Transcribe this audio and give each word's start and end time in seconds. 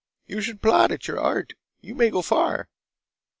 You 0.25 0.41
should 0.41 0.63
plot 0.63 0.91
at 0.91 1.07
your 1.07 1.19
art. 1.19 1.53
You 1.79 1.93
may 1.93 2.09
go 2.09 2.23
far!" 2.23 2.69